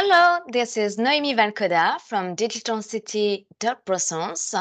[0.00, 3.48] Hello, this is Noemi Valcoda from Digital City
[3.84, 4.54] Brussels.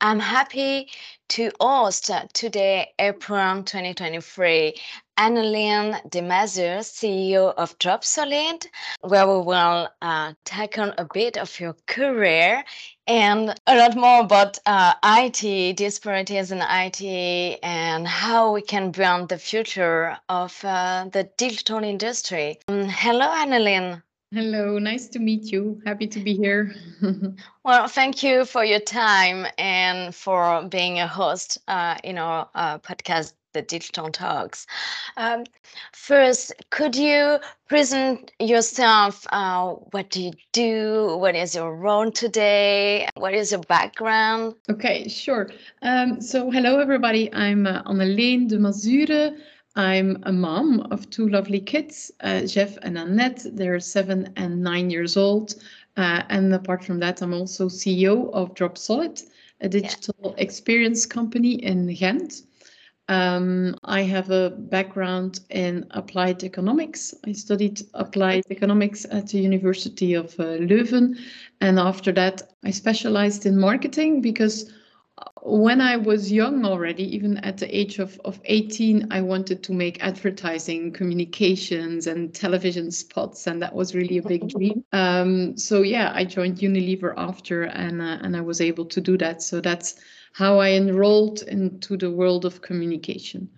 [0.00, 0.88] I'm happy
[1.30, 4.74] to host today, April 2023,
[5.18, 8.64] Anneleen Demasure, CEO of Dropsolid,
[9.00, 12.64] where we will uh, tackle a bit of your career
[13.08, 19.30] and a lot more about uh, IT, disparities in IT, and how we can build
[19.30, 22.60] the future of uh, the digital industry.
[22.68, 24.02] Um, hello, Anneleen.
[24.32, 25.82] Hello, nice to meet you.
[25.84, 26.72] Happy to be here.
[27.64, 32.78] well, thank you for your time and for being a host uh, in our uh,
[32.78, 34.68] podcast, The Digital Talks.
[35.16, 35.42] Um,
[35.92, 39.26] first, could you present yourself?
[39.32, 41.16] Uh, what do you do?
[41.16, 43.08] What is your role today?
[43.16, 44.54] What is your background?
[44.70, 45.50] Okay, sure.
[45.82, 47.34] Um, so, hello, everybody.
[47.34, 49.36] I'm uh, Anneleen Demasure.
[49.76, 53.46] I'm a mom of two lovely kids, uh, Jeff and Annette.
[53.52, 55.54] They're seven and nine years old.
[55.96, 59.22] Uh, and apart from that, I'm also CEO of Dropsolid,
[59.60, 60.42] a digital yeah.
[60.42, 62.42] experience company in Ghent.
[63.08, 67.12] Um, I have a background in applied economics.
[67.26, 71.18] I studied applied economics at the University of uh, Leuven.
[71.60, 74.72] And after that, I specialized in marketing because
[75.42, 79.72] when I was young already, even at the age of, of 18, I wanted to
[79.72, 84.84] make advertising, communications, and television spots, and that was really a big dream.
[84.92, 89.16] Um, so yeah, I joined Unilever after, and uh, and I was able to do
[89.18, 89.42] that.
[89.42, 90.00] So that's
[90.32, 93.48] how I enrolled into the world of communication.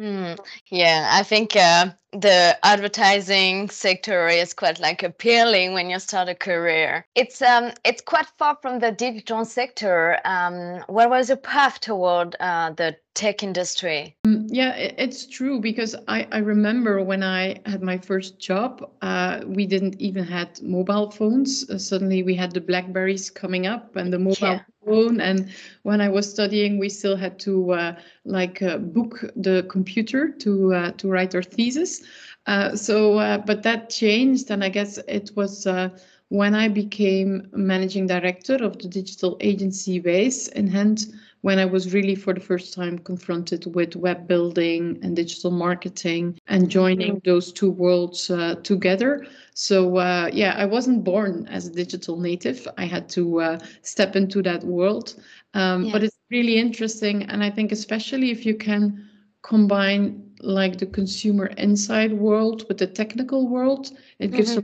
[0.00, 0.36] Mm,
[0.70, 6.34] yeah, I think uh, the advertising sector is quite like appealing when you start a
[6.34, 7.06] career.
[7.14, 10.18] It's um it's quite far from the digital sector.
[10.24, 14.16] Um, what was your path toward uh, the tech industry?
[14.54, 19.66] Yeah, it's true because I, I remember when I had my first job, uh, we
[19.66, 21.68] didn't even had mobile phones.
[21.68, 24.60] Uh, suddenly we had the Blackberries coming up and the mobile yeah.
[24.84, 25.20] phone.
[25.20, 25.50] And
[25.82, 30.72] when i was studying we still had to uh, like uh, book the computer to
[30.72, 32.04] uh, to write our thesis.
[32.46, 34.52] Uh, so uh, but that changed.
[34.52, 35.88] And i guess it was uh,
[36.28, 41.06] when i became managing director of the digital agency base in Ghent
[41.44, 46.40] when I was really for the first time confronted with web building and digital marketing
[46.46, 47.30] and joining mm-hmm.
[47.30, 49.26] those two worlds uh, together.
[49.52, 52.66] So, uh, yeah, I wasn't born as a digital native.
[52.78, 55.22] I had to uh, step into that world.
[55.52, 55.92] Um, yeah.
[55.92, 57.24] But it's really interesting.
[57.24, 59.06] And I think, especially if you can
[59.42, 64.36] combine like the consumer inside world with the technical world, it mm-hmm.
[64.36, 64.56] gives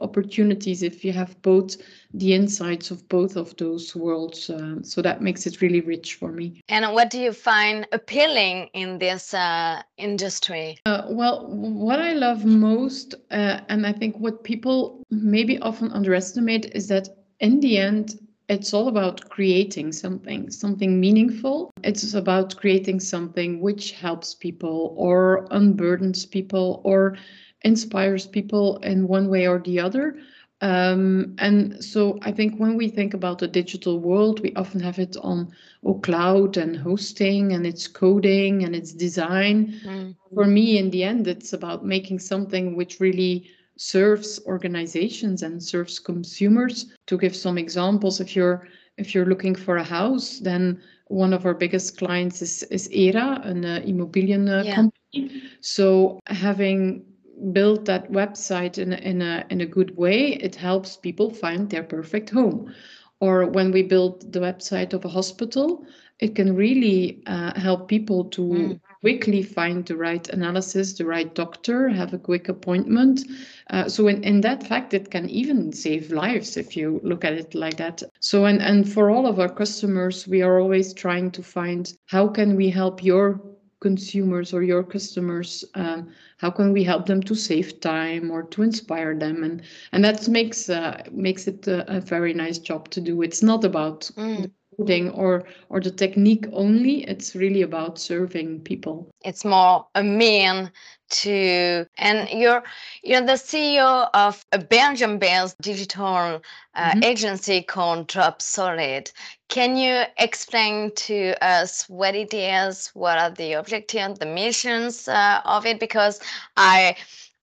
[0.00, 1.76] opportunities if you have both
[2.14, 4.50] the insights of both of those worlds.
[4.50, 6.60] Uh, so that makes it really rich for me.
[6.68, 10.78] And what do you find appealing in this uh, industry?
[10.86, 16.66] Uh, well, what I love most, uh, and I think what people maybe often underestimate,
[16.74, 17.08] is that
[17.40, 18.18] in the end,
[18.48, 21.70] it's all about creating something, something meaningful.
[21.84, 27.18] It's about creating something which helps people or unburdens people or
[27.62, 30.18] inspires people in one way or the other.
[30.60, 34.98] Um, and so I think when we think about the digital world, we often have
[34.98, 35.52] it on
[35.84, 39.68] oh, cloud and hosting and its coding and its design.
[39.84, 40.10] Mm-hmm.
[40.34, 46.00] For me, in the end, it's about making something which really serves organizations and serves
[46.00, 46.86] consumers.
[47.06, 51.46] To give some examples, if you're if you're looking for a house, then one of
[51.46, 54.74] our biggest clients is, is ERA, an uh, immobilian uh, yeah.
[54.74, 55.42] company.
[55.60, 57.04] So having
[57.52, 61.70] build that website in a, in a in a good way, it helps people find
[61.70, 62.72] their perfect home.
[63.20, 65.84] Or when we build the website of a hospital,
[66.20, 68.80] it can really uh, help people to mm.
[69.00, 73.24] quickly find the right analysis, the right doctor, have a quick appointment.
[73.70, 77.34] Uh, so in, in that fact, it can even save lives if you look at
[77.34, 78.02] it like that.
[78.20, 82.28] So and, and for all of our customers, we are always trying to find how
[82.28, 83.40] can we help your
[83.80, 86.08] consumers or your customers um,
[86.38, 90.28] how can we help them to save time or to inspire them and and that
[90.28, 94.50] makes uh, makes it a, a, very nice job to do it's not about mm.
[94.78, 100.70] Coding or or the technique only it's really about serving people it's more a mean
[101.10, 102.62] to and you're
[103.02, 106.40] you're the CEO of a Belgium-based digital
[106.74, 107.02] uh, mm-hmm.
[107.02, 109.10] agency called Dropsolid
[109.48, 112.88] Can you explain to us what it is?
[112.94, 115.80] What are the objectives, the missions uh, of it?
[115.80, 116.20] Because
[116.56, 116.96] I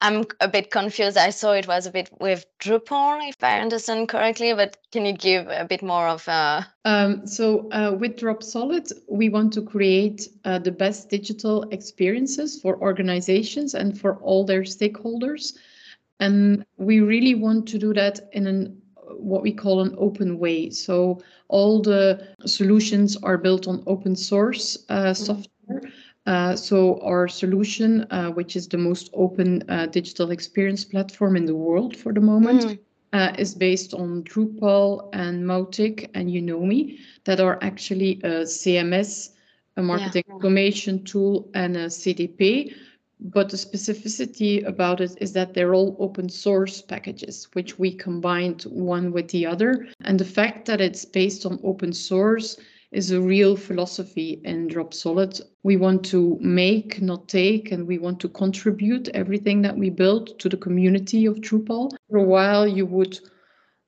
[0.05, 1.17] I'm a bit confused.
[1.17, 5.13] I saw it was a bit with Drupal, if I understand correctly, but can you
[5.13, 6.67] give a bit more of a?
[6.85, 12.79] Um, so uh, with Dropsolid, we want to create uh, the best digital experiences for
[12.79, 15.57] organizations and for all their stakeholders.
[16.19, 18.79] And we really want to do that in an
[19.17, 20.69] what we call an open way.
[20.69, 25.23] So all the solutions are built on open source uh, mm-hmm.
[25.23, 25.81] software.
[26.25, 31.45] Uh, so our solution, uh, which is the most open uh, digital experience platform in
[31.45, 32.79] the world for the moment,
[33.13, 33.39] mm.
[33.39, 39.29] is based on Drupal and Mautic and Unomi that are actually a CMS,
[39.77, 40.33] a marketing yeah.
[40.33, 42.73] automation tool, and a CDP
[43.19, 48.63] but the specificity about it is that they're all open source packages, which we combined
[48.63, 49.87] one with the other.
[50.01, 52.57] And the fact that it's based on open source
[52.91, 55.41] is a real philosophy in Dropsolid.
[55.63, 60.39] We want to make, not take, and we want to contribute everything that we build
[60.39, 61.91] to the community of Drupal.
[62.09, 63.19] For a while, you would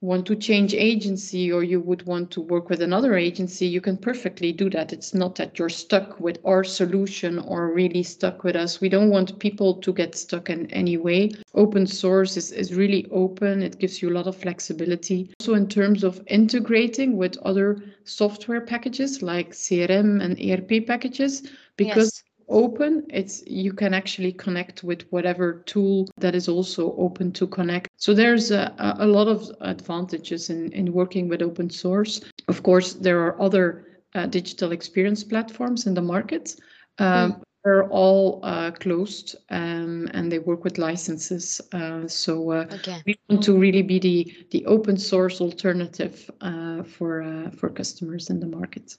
[0.02, 3.98] want to change agency or you would want to work with another agency, you can
[3.98, 4.94] perfectly do that.
[4.94, 8.80] It's not that you're stuck with our solution or really stuck with us.
[8.80, 11.32] We don't want people to get stuck in any way.
[11.56, 15.32] Open source is, is really open, it gives you a lot of flexibility.
[15.40, 21.98] So, in terms of integrating with other software packages like CRM and ERP packages, because
[22.18, 27.46] yes open it's you can actually connect with whatever tool that is also open to
[27.48, 32.64] connect so there's a, a lot of advantages in, in working with open source of
[32.64, 33.86] course there are other
[34.16, 36.56] uh, digital experience platforms in the market
[37.00, 37.42] um, mm.
[37.64, 43.02] they're all uh, closed um, and they work with licenses uh, so uh, okay.
[43.06, 48.30] we want to really be the the open source alternative uh, for uh, for customers
[48.30, 48.96] in the market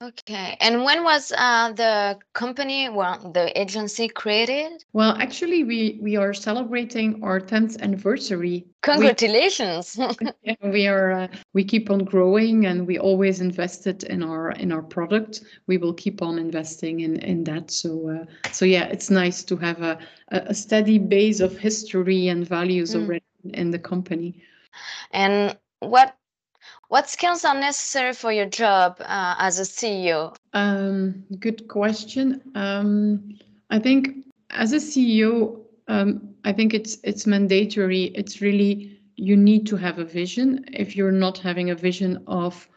[0.00, 0.56] Okay.
[0.60, 4.84] And when was uh, the company, well, the agency created?
[4.92, 8.64] Well, actually, we we are celebrating our 10th anniversary.
[8.82, 9.98] Congratulations!
[10.44, 11.12] We, we are.
[11.12, 15.42] Uh, we keep on growing, and we always invested in our in our product.
[15.66, 17.72] We will keep on investing in in that.
[17.72, 19.98] So uh, so yeah, it's nice to have a
[20.28, 23.02] a steady base of history and values mm.
[23.02, 23.24] already
[23.54, 24.44] in the company.
[25.10, 26.14] And what
[26.88, 30.34] what skills are necessary for your job uh, as a CEO?
[30.54, 32.42] Um, good question.
[32.54, 33.38] Um,
[33.70, 38.04] I think as a CEO, um, I think it's it's mandatory.
[38.14, 40.64] It's really you need to have a vision.
[40.72, 42.68] If you're not having a vision of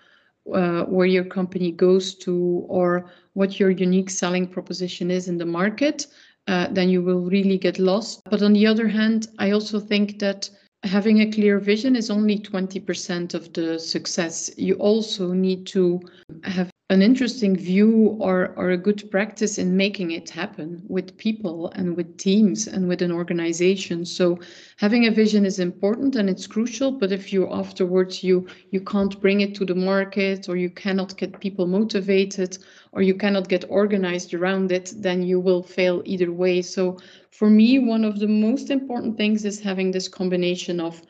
[0.53, 5.45] uh, where your company goes to or what your unique selling proposition is in the
[5.45, 6.07] market,
[6.47, 8.21] uh, then you will really get lost.
[8.29, 10.49] But on the other hand, I also think that
[10.83, 14.51] having a clear vision is only 20% of the success.
[14.57, 15.99] You also need to
[16.43, 21.71] have an interesting view or, or a good practice in making it happen with people
[21.71, 24.03] and with teams and with an organization.
[24.03, 24.37] So
[24.75, 29.21] having a vision is important and it's crucial, but if you afterwards you you can't
[29.21, 32.57] bring it to the market or you cannot get people motivated
[32.91, 36.61] or you cannot get organized around it, then you will fail either way.
[36.61, 36.97] So
[37.29, 41.01] for me, one of the most important things is having this combination of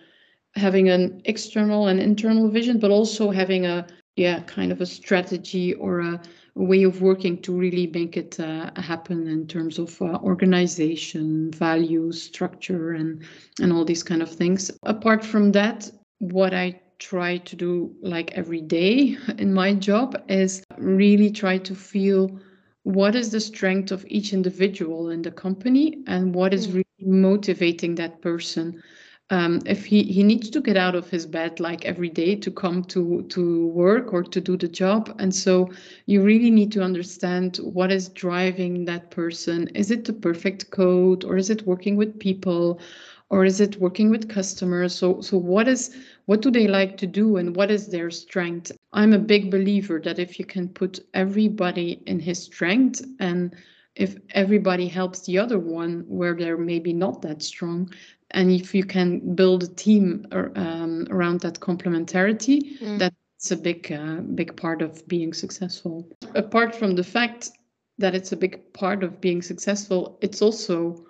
[0.53, 5.73] having an external and internal vision, but also having a yeah kind of a strategy
[5.75, 6.21] or a,
[6.55, 11.51] a way of working to really make it uh, happen in terms of uh, organization,
[11.51, 13.23] values, structure, and
[13.59, 14.71] and all these kind of things.
[14.83, 20.63] Apart from that, what I try to do like every day in my job is
[20.77, 22.39] really try to feel
[22.83, 26.73] what is the strength of each individual in the company and what is mm.
[26.75, 28.81] really motivating that person
[29.31, 32.51] um, if he, he needs to get out of his bed like every day to
[32.51, 35.15] come to to work or to do the job.
[35.19, 35.71] And so
[36.05, 39.69] you really need to understand what is driving that person.
[39.69, 42.81] Is it the perfect code or is it working with people
[43.29, 44.93] or is it working with customers?
[44.93, 45.95] So so what is
[46.25, 48.73] what do they like to do and what is their strength?
[48.91, 53.55] I'm a big believer that if you can put everybody in his strength and
[53.95, 57.89] if everybody helps the other one where they're maybe not that strong
[58.33, 62.99] and if you can build a team um, around that complementarity mm.
[62.99, 67.51] that's a big uh, big part of being successful apart from the fact
[67.97, 71.05] that it's a big part of being successful it's also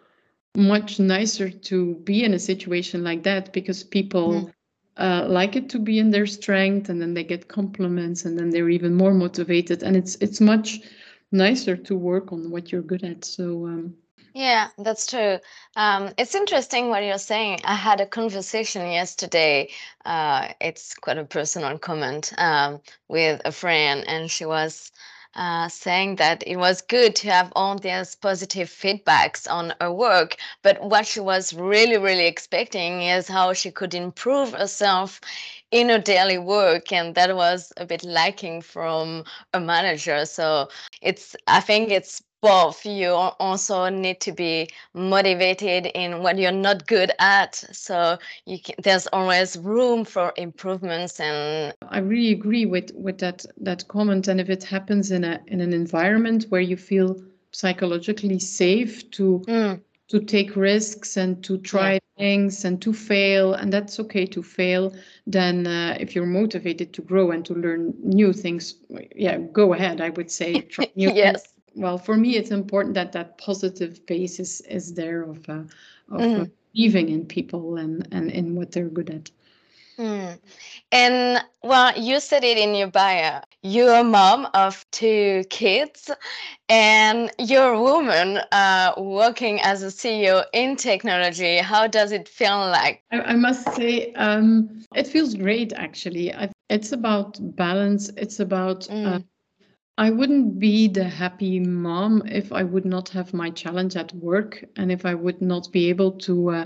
[0.56, 4.54] much nicer to be in a situation like that because people mm.
[4.98, 8.50] uh, like it to be in their strength and then they get compliments and then
[8.50, 10.82] they're even more motivated and it's it's much
[11.32, 13.94] nicer to work on what you're good at so um,
[14.34, 15.40] yeah, that's true.
[15.76, 17.60] Um, it's interesting what you're saying.
[17.64, 19.70] I had a conversation yesterday.
[20.06, 24.92] Uh, it's quite a personal comment um, with a friend, and she was
[25.36, 30.36] uh, saying that it was good to have all these positive feedbacks on her work,
[30.62, 35.22] but what she was really, really expecting is how she could improve herself
[35.72, 39.24] in her daily work, and that was a bit lacking from
[39.54, 40.26] a manager.
[40.26, 40.68] So
[41.02, 46.88] it's, I think it's both you also need to be motivated in what you're not
[46.88, 47.56] good at.
[47.72, 53.46] So you can, there's always room for improvements and i really agree with with that
[53.58, 54.28] that comment.
[54.28, 57.22] And if it happens in a in an environment where you feel
[57.52, 59.82] psychologically safe to mm.
[60.08, 62.00] to take risks and to try yeah.
[62.18, 64.94] things and to fail and that's okay to fail
[65.28, 68.76] then uh, if you're motivated to grow and to learn new things
[69.16, 70.66] yeah go ahead i would say.
[70.96, 75.64] Yes things well for me it's important that that positive basis is there of uh,
[76.12, 76.52] of mm.
[76.74, 79.30] believing in people and and in what they're good at
[79.98, 80.40] mm.
[80.92, 86.10] and well you said it in your bio you're a mom of two kids
[86.68, 92.58] and you're a woman uh, working as a ceo in technology how does it feel
[92.58, 98.40] like i, I must say um, it feels great actually I, it's about balance it's
[98.40, 99.16] about uh, mm.
[99.16, 99.20] uh,
[100.02, 104.66] I wouldn't be the happy mom if I would not have my challenge at work
[104.76, 106.66] and if I would not be able to uh,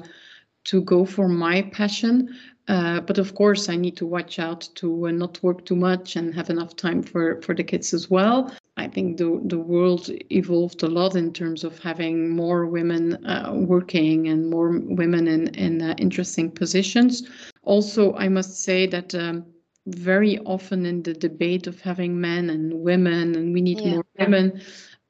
[0.63, 2.33] to go for my passion.
[2.69, 6.15] Uh, but of course, I need to watch out to uh, not work too much
[6.15, 8.53] and have enough time for for the kids as well.
[8.77, 13.51] I think the the world evolved a lot in terms of having more women uh,
[13.53, 17.29] working and more women in in uh, interesting positions.
[17.63, 19.13] Also, I must say that.
[19.13, 19.45] Um,
[19.87, 23.91] very often in the debate of having men and women and we need yeah.
[23.91, 24.61] more women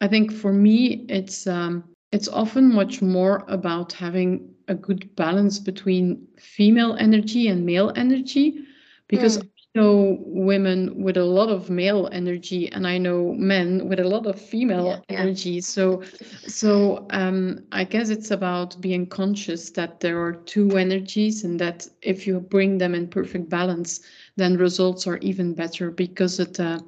[0.02, 5.60] i think for me it's um, it's often much more about having a good balance
[5.60, 8.66] between female energy and male energy
[9.08, 9.50] because mm.
[9.76, 14.08] I know women with a lot of male energy and I know men with a
[14.08, 15.52] lot of female yeah, energy.
[15.52, 15.62] Yeah.
[15.62, 16.02] So
[16.48, 21.88] so um, I guess it's about being conscious that there are two energies and that
[22.02, 24.00] if you bring them in perfect balance,
[24.38, 26.80] then results are even better because it, uh,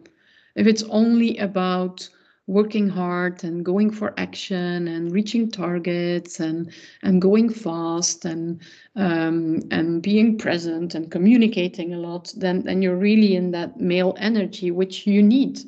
[0.55, 2.07] if it's only about
[2.47, 6.71] working hard and going for action and reaching targets and
[7.03, 8.61] and going fast and
[8.95, 14.15] um, and being present and communicating a lot, then then you're really in that male
[14.17, 15.59] energy which you need,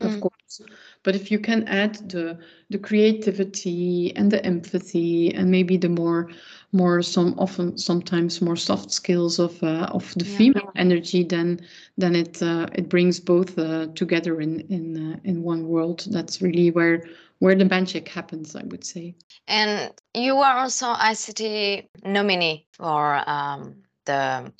[0.00, 0.20] of mm.
[0.22, 0.62] course.
[1.02, 2.38] But if you can add the
[2.70, 6.30] the creativity and the empathy and maybe the more
[6.76, 10.36] more some often sometimes more soft skills of uh, of the yeah.
[10.38, 11.60] female energy then
[11.96, 16.06] then it uh, it brings both uh, together in in uh, in one world.
[16.10, 17.02] That's really where
[17.38, 19.14] where the magic happens i would say.
[19.48, 24.52] And you are also ict nominee for um, the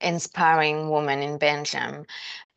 [0.00, 2.04] inspiring woman in belgium.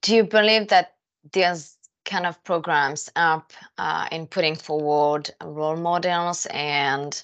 [0.01, 0.95] Do you believe that
[1.33, 7.21] there's kind of programs up uh, in putting forward role models and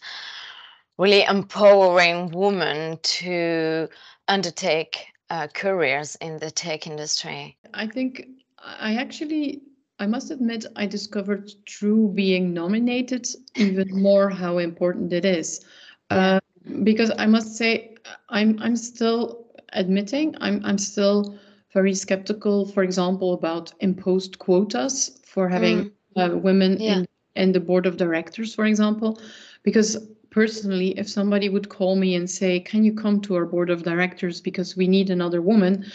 [1.01, 3.89] really empowering women to
[4.27, 7.58] undertake uh, careers in the tech industry?
[7.74, 8.27] I think
[8.60, 9.63] I actually,
[10.00, 15.65] I must admit, I discovered through being nominated even more how important it is.
[16.12, 16.39] Uh,
[16.84, 17.96] because I must say,
[18.29, 21.39] I'm I'm still admitting I'm I'm still
[21.74, 25.91] very skeptical, for example, about imposed quotas for having mm.
[26.17, 26.98] uh, women yeah.
[26.98, 29.20] in in the board of directors, for example,
[29.63, 29.98] because
[30.31, 33.83] personally, if somebody would call me and say, Can you come to our board of
[33.83, 35.85] directors because we need another woman?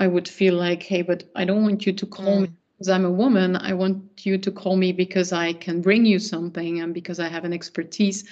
[0.00, 2.42] I would feel like, Hey, but I don't want you to call mm.
[2.42, 3.56] me because I'm a woman.
[3.56, 7.28] I want you to call me because I can bring you something and because I
[7.28, 8.24] have an expertise.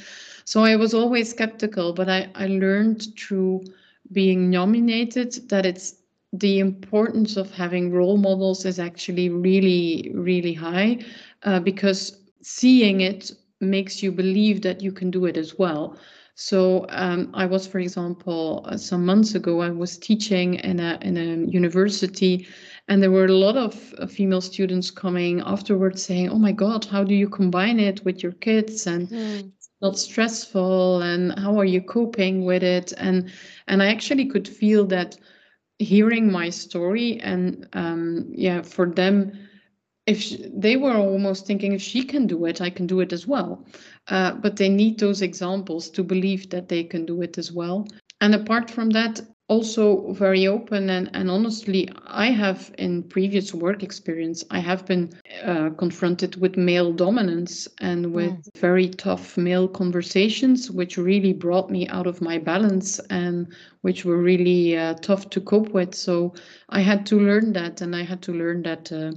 [0.44, 3.62] So I was always skeptical, but I, I learned through
[4.10, 5.96] being nominated that it's
[6.32, 10.98] the importance of having role models is actually really, really high
[11.42, 15.96] uh, because seeing it makes you believe that you can do it as well.
[16.34, 20.98] So um, I was, for example, uh, some months ago, I was teaching in a
[21.02, 22.46] in a university,
[22.88, 26.86] and there were a lot of uh, female students coming afterwards saying, "Oh my God,
[26.86, 29.52] how do you combine it with your kids and mm.
[29.82, 31.02] not stressful?
[31.02, 33.30] And how are you coping with it?" And
[33.66, 35.18] and I actually could feel that
[35.78, 39.32] hearing my story and um, yeah, for them
[40.06, 43.12] if she, they were almost thinking if she can do it i can do it
[43.12, 43.64] as well.
[44.08, 47.86] Uh, but they need those examples to believe that they can do it as well.
[48.20, 53.82] And apart from that also very open and, and honestly i have in previous work
[53.82, 55.10] experience i have been
[55.44, 58.60] uh, confronted with male dominance and with mm.
[58.60, 64.22] very tough male conversations which really brought me out of my balance and which were
[64.22, 65.94] really uh, tough to cope with.
[65.94, 66.32] So
[66.68, 69.10] i had to learn that and i had to learn that uh,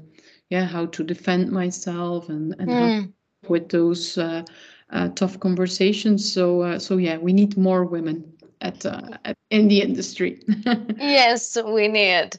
[0.49, 3.13] yeah how to defend myself and and mm.
[3.47, 4.43] with those uh,
[4.91, 6.33] uh, tough conversations.
[6.33, 8.23] So uh, so yeah we need more women
[8.61, 10.41] at, uh, at in the industry.
[10.97, 12.37] Yes we need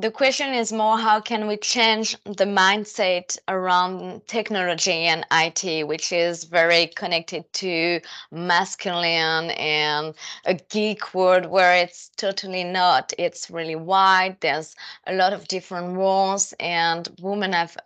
[0.00, 6.12] the question is more how can we change the mindset around technology and IT, which
[6.12, 10.14] is very connected to masculine and
[10.46, 13.12] a geek world where it's totally not.
[13.18, 14.36] It's really wide.
[14.40, 14.74] There's
[15.06, 17.76] a lot of different roles, and women have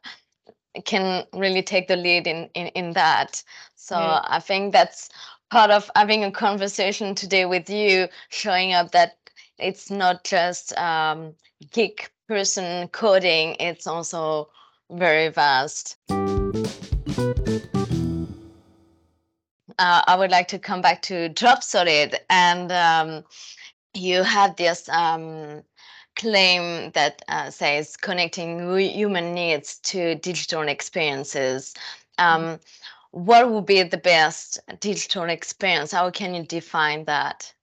[0.84, 3.42] can really take the lead in in, in that.
[3.76, 4.20] So yeah.
[4.24, 5.08] I think that's
[5.50, 9.16] part of having a conversation today with you, showing up that
[9.58, 11.34] it's not just um,
[11.72, 14.48] geek person coding, it's also
[14.90, 15.96] very vast.
[19.78, 23.24] Uh, I would like to come back to Dropsolid, and um,
[23.92, 25.62] you have this um,
[26.16, 31.74] claim that uh, says connecting human needs to digital experiences.
[32.18, 32.60] Um,
[33.10, 35.92] what would be the best digital experience?
[35.92, 37.53] How can you define that?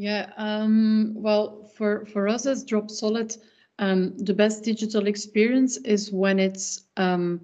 [0.00, 3.36] Yeah, um, well, for, for us as Dropsolid,
[3.78, 7.42] um, the best digital experience is when it's um,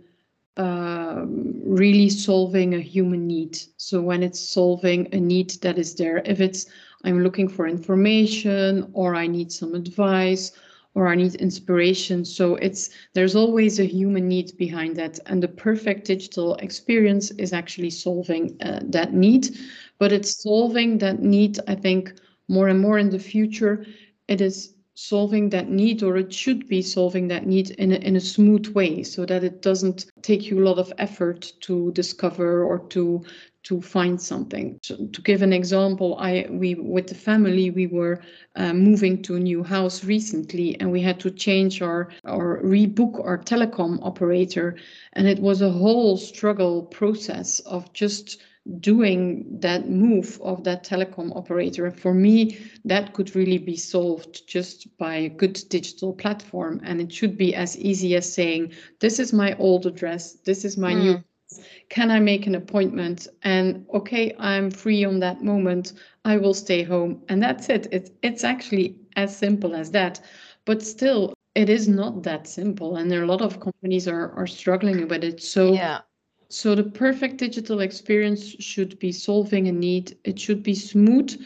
[0.57, 3.59] uh, really solving a human need.
[3.77, 6.65] So when it's solving a need that is there, if it's
[7.05, 10.53] I'm looking for information or I need some advice
[10.95, 12.25] or I need inspiration.
[12.25, 17.53] So it's there's always a human need behind that, and the perfect digital experience is
[17.53, 19.51] actually solving uh, that need.
[19.99, 21.59] But it's solving that need.
[21.69, 22.15] I think
[22.49, 23.85] more and more in the future,
[24.29, 28.17] it is solving that need or it should be solving that need in a, in
[28.17, 32.65] a smooth way so that it doesn't take you a lot of effort to discover
[32.65, 33.23] or to
[33.63, 34.79] to find something.
[34.85, 38.23] So to give an example, I we with the family we were
[38.55, 43.19] uh, moving to a new house recently, and we had to change our or rebook
[43.23, 44.77] our telecom operator,
[45.15, 48.41] and it was a whole struggle process of just
[48.81, 51.91] doing that move of that telecom operator.
[51.91, 57.13] For me, that could really be solved just by a good digital platform, and it
[57.13, 60.35] should be as easy as saying, "This is my old address.
[60.45, 61.03] This is my mm.
[61.03, 61.25] new."
[61.89, 63.29] can I make an appointment?
[63.43, 65.93] And okay, I'm free on that moment.
[66.25, 67.23] I will stay home.
[67.29, 67.87] And that's it.
[67.93, 70.21] It's, it's actually as simple as that.
[70.65, 72.97] But still, it is not that simple.
[72.97, 75.43] And there are a lot of companies are, are struggling with it.
[75.43, 76.01] So yeah.
[76.49, 80.17] So the perfect digital experience should be solving a need.
[80.25, 81.41] It should be smooth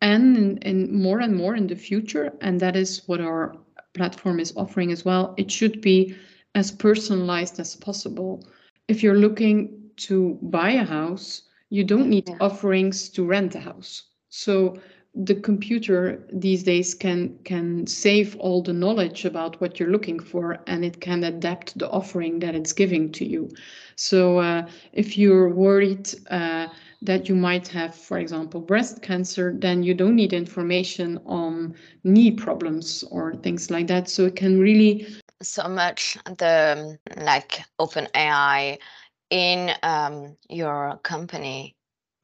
[0.00, 2.32] and in, more and more in the future.
[2.40, 3.56] And that is what our
[3.94, 5.34] platform is offering as well.
[5.36, 6.16] It should be
[6.54, 8.44] as personalized as possible
[8.88, 12.36] if you're looking to buy a house, you don't need yeah.
[12.40, 14.04] offerings to rent a house.
[14.28, 14.78] So
[15.14, 20.58] the computer these days can can save all the knowledge about what you're looking for
[20.66, 23.48] and it can adapt the offering that it's giving to you
[23.96, 26.66] so uh, if you're worried uh,
[27.00, 32.32] that you might have for example breast cancer then you don't need information on knee
[32.32, 35.06] problems or things like that so it can really
[35.42, 38.78] so much the like open AI
[39.30, 41.76] in um, your company?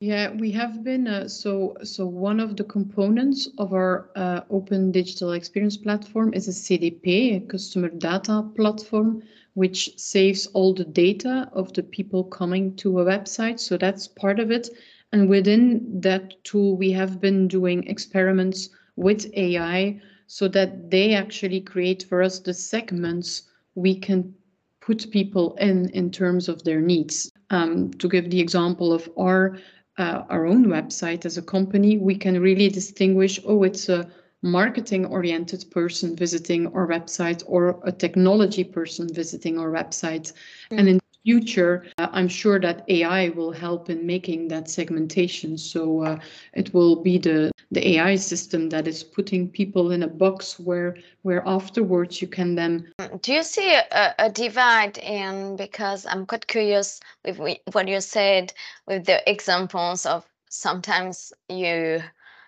[0.02, 4.90] Yeah, we have been uh, so so one of the components of our uh, open
[4.92, 11.50] digital experience platform is a CDP, a customer data platform, which saves all the data
[11.52, 13.60] of the people coming to a website.
[13.60, 14.70] So that's part of it.
[15.12, 21.60] And within that tool, we have been doing experiments with AI so that they actually
[21.60, 23.42] create for us the segments
[23.74, 24.34] we can
[24.80, 27.30] put people in in terms of their needs.
[27.50, 29.58] Um, to give the example of our
[30.00, 33.38] uh, our own website as a company, we can really distinguish.
[33.44, 34.10] Oh, it's a
[34.42, 40.32] marketing oriented person visiting our website or a technology person visiting our website.
[40.70, 40.78] Mm.
[40.78, 45.58] And in future, uh, I'm sure that AI will help in making that segmentation.
[45.58, 46.18] So uh,
[46.54, 50.96] it will be the the AI system that is putting people in a box where
[51.22, 52.92] where afterwards you can then.
[53.22, 58.52] Do you see a, a divide in because I'm quite curious with what you said
[58.86, 62.02] with the examples of sometimes you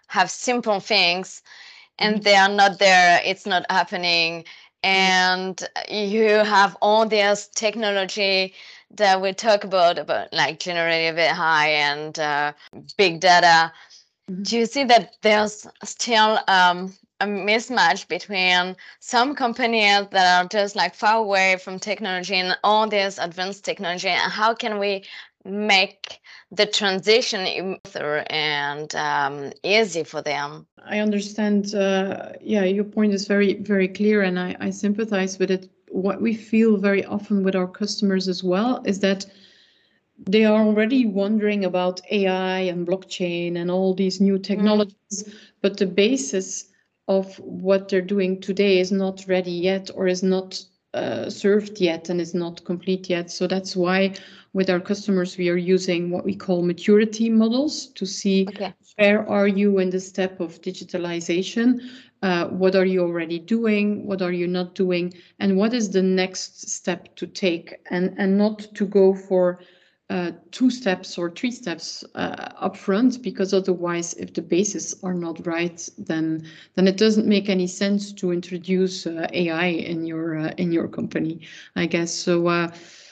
[0.08, 1.42] have simple things
[1.98, 2.22] and mm-hmm.
[2.24, 4.44] they are not there it's not happening
[4.83, 8.55] and you have all this technology
[8.90, 12.53] that we talk about about like generative AI and uh,
[12.97, 13.73] big data.
[14.31, 14.42] Mm-hmm.
[14.42, 20.74] Do you see that there's still um, a mismatch between some companies that are just
[20.74, 25.04] like far away from technology and all this advanced technology, and how can we
[25.44, 30.66] make the transition smoother and um, easy for them.
[30.85, 31.74] I understand.
[31.74, 35.70] Uh, yeah, your point is very, very clear, and I, I sympathize with it.
[35.90, 39.26] What we feel very often with our customers as well is that
[40.18, 45.35] they are already wondering about AI and blockchain and all these new technologies, mm.
[45.61, 46.71] but the basis
[47.09, 52.11] of what they're doing today is not ready yet or is not uh, served yet
[52.11, 53.31] and is not complete yet.
[53.31, 54.15] So that's why
[54.53, 58.75] with our customers we are using what we call maturity models to see okay.
[58.99, 61.81] where are you in the step of digitalization,
[62.23, 66.03] uh, what are you already doing, what are you not doing, and what is the
[66.03, 69.61] next step to take, and and not to go for
[70.12, 75.14] uh, two steps or three steps uh, up front because otherwise if the bases are
[75.14, 80.37] not right then then it doesn't make any sense to introduce uh, AI in your
[80.37, 81.40] uh, in your company
[81.77, 82.12] I guess.
[82.12, 82.68] So uh,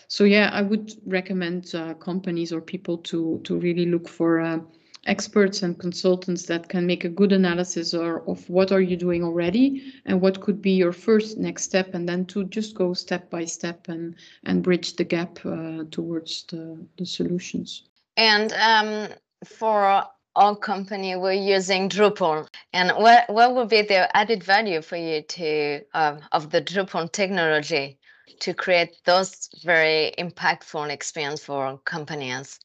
[0.08, 4.60] so yeah I would recommend companies or people to to really look for
[5.06, 9.24] experts and consultants that can make a good analysis or, of what are you doing
[9.24, 13.30] already and what could be your first next step and then to just go step
[13.30, 17.84] by step and and bridge the gap uh, towards the, the solutions.
[18.16, 19.08] And um,
[19.44, 20.04] for
[20.36, 22.46] our company we're using drupal.
[22.72, 27.10] And what what would be the added value for you to um, of the drupal
[27.10, 27.98] technology
[28.40, 32.60] to create those very impactful experience for companies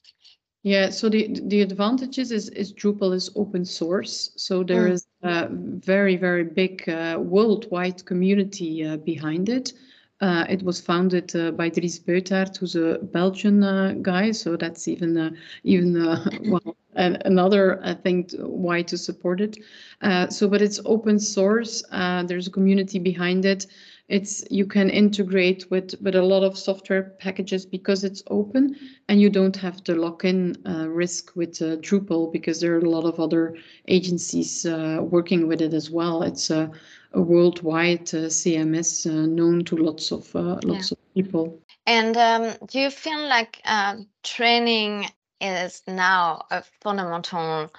[0.65, 4.93] yeah, so the the advantages is is Drupal is open source, so there mm.
[5.21, 9.73] a very very big uh, worldwide community uh, behind it.
[10.21, 14.88] Uh, it was founded uh, by Dries Buytaert, who's a Belgian uh, guy, so that's
[14.88, 15.30] even uh,
[15.63, 16.04] even
[16.49, 19.58] well another I think why to support it.
[20.32, 21.84] so, but it's open source.
[21.91, 23.67] there's a community behind it
[24.08, 28.76] it's you can integrate with with a lot of software packages because it's open
[29.10, 32.89] and you don't have the lock-in uh, risk with uh, Drupal because there are a
[32.89, 33.56] lot of other
[33.88, 36.22] agencies uh, working with it as well.
[36.22, 36.70] It's a,
[37.13, 40.98] a worldwide uh, CMS uh, known to lots of uh, lots yeah.
[40.98, 41.60] of people.
[41.88, 43.62] And um, do you feel like
[44.24, 45.08] training
[45.41, 47.72] is now a fundamental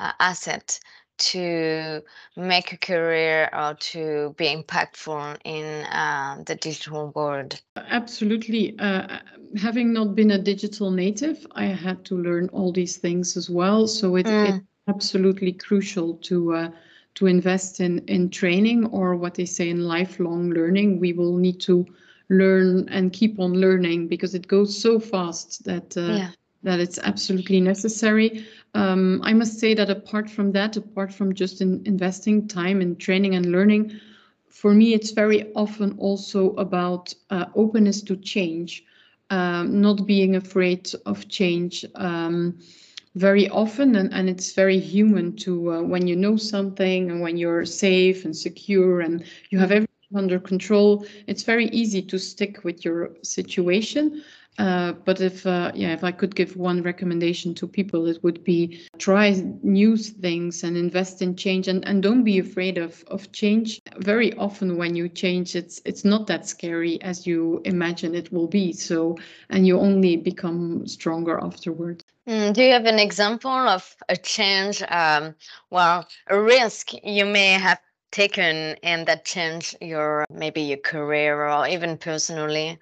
[0.00, 0.80] asset
[1.18, 2.02] to
[2.36, 7.60] make a career or to be impactful in uh, the digital world?
[7.76, 8.78] Absolutely.
[8.78, 9.18] Uh,
[9.56, 13.86] having not been a digital native, I had to learn all these things as well.
[13.86, 14.48] So it, mm.
[14.48, 16.70] it's absolutely crucial to uh,
[17.14, 21.00] to invest in in training or what they say in lifelong learning.
[21.00, 21.86] We will need to
[22.30, 26.30] learn and keep on learning because it goes so fast that uh, yeah
[26.64, 28.46] that it's absolutely necessary.
[28.74, 32.96] Um, I must say that apart from that, apart from just in investing time in
[32.96, 34.00] training and learning,
[34.48, 38.84] for me, it's very often also about uh, openness to change,
[39.30, 41.84] um, not being afraid of change.
[41.96, 42.58] Um,
[43.14, 47.36] very often, and, and it's very human to uh, when you know something and when
[47.36, 52.64] you're safe and secure and you have everything under control, it's very easy to stick
[52.64, 54.22] with your situation.
[54.58, 58.44] Uh, but if uh, yeah, if I could give one recommendation to people, it would
[58.44, 59.30] be try
[59.62, 63.80] new things and invest in change, and, and don't be afraid of of change.
[63.98, 68.46] Very often, when you change, it's it's not that scary as you imagine it will
[68.46, 68.72] be.
[68.72, 69.16] So,
[69.50, 72.04] and you only become stronger afterwards.
[72.28, 75.34] Mm, do you have an example of a change, um,
[75.70, 77.80] well, a risk you may have
[78.12, 82.78] taken and that changed your maybe your career or even personally?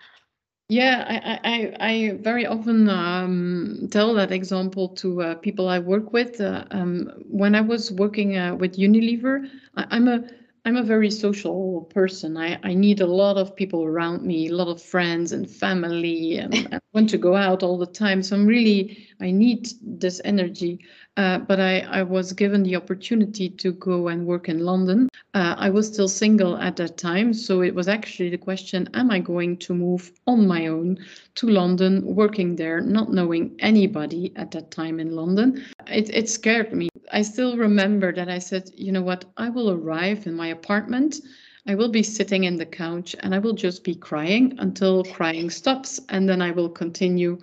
[0.73, 6.13] Yeah, I, I, I very often um, tell that example to uh, people I work
[6.13, 6.41] with.
[6.41, 10.25] Uh, um, when I was working uh, with Unilever, I, am a
[10.65, 12.37] I'm a very social person.
[12.37, 16.37] I, I need a lot of people around me, a lot of friends and family,
[16.39, 18.23] and I want to go out all the time.
[18.23, 20.79] So I'm really, I need this energy.
[21.17, 25.09] Uh, but I, I was given the opportunity to go and work in London.
[25.35, 27.35] Uh, I was still single at that time.
[27.35, 30.99] So it was actually the question Am I going to move on my own
[31.35, 35.65] to London, working there, not knowing anybody at that time in London?
[35.89, 36.89] It, it scared me.
[37.13, 39.27] I still remember that I said, You know what?
[39.37, 41.21] I will arrive in my apartment.
[41.67, 45.51] I will be sitting in the couch and I will just be crying until crying
[45.51, 46.01] stops.
[46.09, 47.39] And then I will continue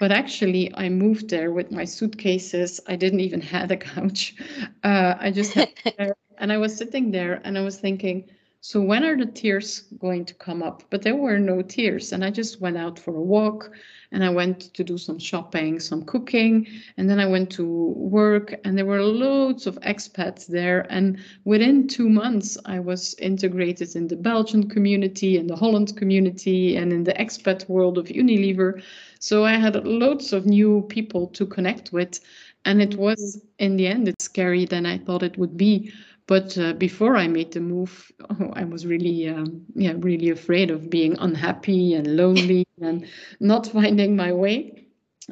[0.00, 2.80] but actually, I moved there with my suitcases.
[2.86, 4.34] I didn't even have a couch.
[4.82, 8.24] Uh, I just had there, and I was sitting there and I was thinking,
[8.62, 10.82] so when are the tears going to come up?
[10.90, 12.12] But there were no tears.
[12.12, 13.70] And I just went out for a walk
[14.12, 16.66] and I went to do some shopping, some cooking,
[16.98, 17.64] and then I went to
[17.96, 20.86] work and there were loads of expats there.
[20.90, 26.76] And within two months, I was integrated in the Belgian community and the Holland community
[26.76, 28.82] and in the expat world of Unilever.
[29.20, 32.20] So I had loads of new people to connect with.
[32.66, 35.92] And it was, in the end, it's scary than I thought it would be.
[36.30, 40.70] But uh, before I made the move, oh, I was really, um, yeah, really afraid
[40.70, 43.06] of being unhappy and lonely and
[43.40, 44.86] not finding my way.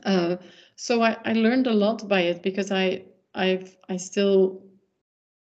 [0.05, 0.37] Uh,
[0.77, 4.63] so I, I learned a lot by it because I, I've, I still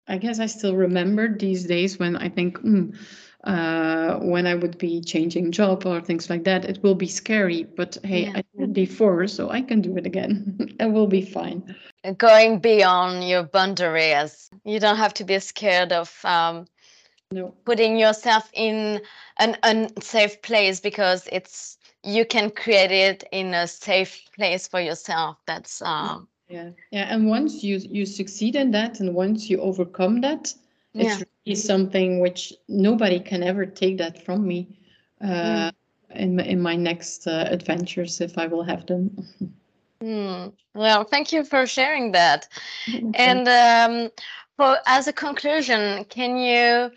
[0.08, 2.96] I guess I still remember these days when I think, mm,
[3.44, 7.64] uh, when I would be changing job or things like that, it will be scary.
[7.64, 8.32] But hey, Yeah.
[8.34, 10.56] I did it before, so I can do it again.
[10.80, 11.74] it will be fine.
[12.16, 14.50] Going beyond your boundaries.
[14.64, 16.66] You don't have to be scared of um,
[17.32, 17.54] No.
[17.64, 19.02] putting yourself in
[19.38, 25.36] an unsafe place because it's you can create it in a safe place for yourself.
[25.46, 27.14] That's um, Yeah, yeah.
[27.14, 30.54] And once you you succeed in that, and once you overcome that,
[30.94, 31.04] yeah.
[31.04, 34.78] it's really something which nobody can ever take that from me.
[35.20, 35.70] Uh,
[36.14, 39.16] in my, in my next uh, adventures, if I will have them.
[40.00, 40.50] Hmm.
[40.74, 42.46] Well, thank you for sharing that.
[42.88, 43.10] Okay.
[43.14, 44.10] And um,
[44.56, 46.92] for as a conclusion, can you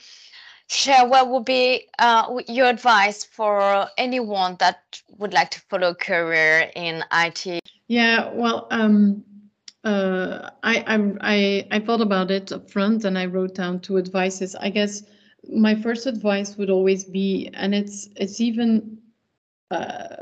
[0.70, 5.96] share what would be uh, your advice for anyone that would like to follow a
[5.96, 7.60] career in IT?
[7.88, 9.24] Yeah, well, um,
[9.84, 10.84] uh, I,
[11.22, 14.56] I I thought about it up front and I wrote down two advices.
[14.56, 15.04] I guess
[15.50, 18.98] my first advice would always be, and it's it's even
[19.72, 20.16] uh,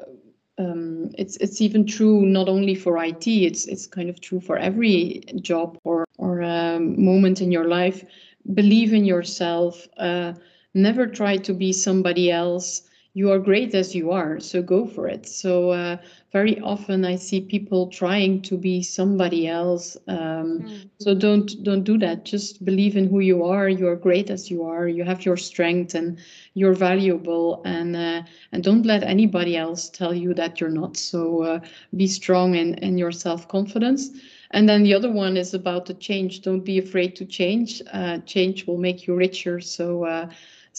[0.58, 3.46] um, it's it's even true not only for IT.
[3.46, 8.06] It's it's kind of true for every job or or um, moment in your life.
[8.54, 9.88] Believe in yourself.
[9.98, 10.34] Uh,
[10.74, 12.84] never try to be somebody else.
[13.14, 15.26] You are great as you are, so go for it.
[15.28, 15.72] So.
[15.72, 15.98] Uh,
[16.32, 19.98] very often I see people trying to be somebody else.
[20.08, 20.66] Um,
[21.00, 22.26] so don't don't do that.
[22.26, 23.68] Just believe in who you are.
[23.68, 24.88] You are great as you are.
[24.88, 26.18] You have your strength and
[26.54, 27.62] you're valuable.
[27.66, 30.98] And uh, and don't let anybody else tell you that you're not.
[30.98, 31.60] So uh,
[31.96, 34.10] be strong in in your self confidence.
[34.52, 36.42] And then the other one is about the change.
[36.42, 37.82] Don't be afraid to change.
[37.92, 39.60] Uh, change will make you richer.
[39.60, 40.30] So uh,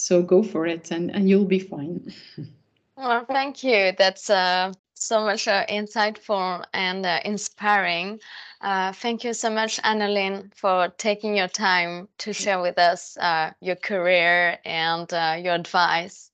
[0.01, 2.13] so go for it, and and you'll be fine.
[2.97, 3.93] Well, thank you.
[3.97, 8.19] That's uh, so much uh, insightful and uh, inspiring.
[8.61, 13.51] Uh, thank you so much, Anneleen, for taking your time to share with us uh,
[13.59, 16.29] your career and uh, your advice.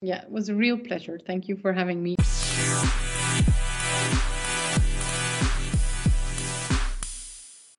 [0.00, 1.18] Yeah, it was a real pleasure.
[1.26, 2.16] Thank you for having me.